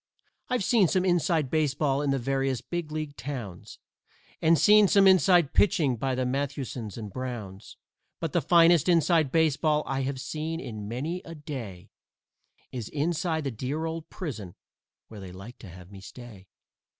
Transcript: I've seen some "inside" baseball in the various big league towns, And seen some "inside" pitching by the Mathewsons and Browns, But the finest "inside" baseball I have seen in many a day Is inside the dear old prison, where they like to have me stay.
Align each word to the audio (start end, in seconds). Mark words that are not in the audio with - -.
I've 0.49 0.63
seen 0.63 0.87
some 0.87 1.05
"inside" 1.05 1.51
baseball 1.51 2.01
in 2.01 2.09
the 2.09 2.17
various 2.17 2.59
big 2.59 2.91
league 2.91 3.15
towns, 3.17 3.77
And 4.41 4.57
seen 4.57 4.87
some 4.87 5.05
"inside" 5.05 5.53
pitching 5.53 5.95
by 5.95 6.15
the 6.15 6.25
Mathewsons 6.25 6.97
and 6.97 7.13
Browns, 7.13 7.77
But 8.19 8.33
the 8.33 8.41
finest 8.41 8.89
"inside" 8.89 9.31
baseball 9.31 9.83
I 9.85 10.01
have 10.01 10.19
seen 10.19 10.59
in 10.59 10.87
many 10.87 11.21
a 11.23 11.35
day 11.35 11.91
Is 12.71 12.89
inside 12.89 13.43
the 13.43 13.51
dear 13.51 13.85
old 13.85 14.09
prison, 14.09 14.55
where 15.07 15.19
they 15.19 15.31
like 15.31 15.59
to 15.59 15.69
have 15.69 15.91
me 15.91 16.01
stay. 16.01 16.47